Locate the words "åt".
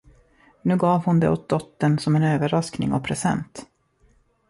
1.29-1.49